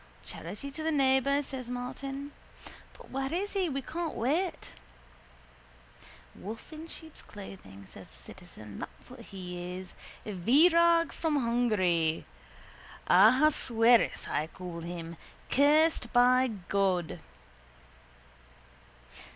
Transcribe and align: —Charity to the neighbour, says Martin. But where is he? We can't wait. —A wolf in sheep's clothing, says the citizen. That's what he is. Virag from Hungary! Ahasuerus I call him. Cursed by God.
—Charity 0.23 0.71
to 0.71 0.81
the 0.81 0.91
neighbour, 0.91 1.43
says 1.43 1.69
Martin. 1.69 2.31
But 2.97 3.11
where 3.11 3.31
is 3.31 3.53
he? 3.53 3.69
We 3.69 3.83
can't 3.83 4.15
wait. 4.15 4.71
—A 6.35 6.39
wolf 6.39 6.73
in 6.73 6.87
sheep's 6.87 7.21
clothing, 7.21 7.85
says 7.85 8.07
the 8.07 8.17
citizen. 8.17 8.79
That's 8.79 9.11
what 9.11 9.19
he 9.19 9.75
is. 9.77 9.93
Virag 10.25 11.11
from 11.13 11.35
Hungary! 11.35 12.25
Ahasuerus 13.05 14.27
I 14.27 14.47
call 14.47 14.79
him. 14.79 15.17
Cursed 15.51 16.11
by 16.11 16.47
God. 16.47 17.19